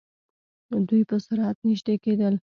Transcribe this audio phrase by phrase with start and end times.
[0.87, 2.35] دوئ په سرعت نژدې کېدل.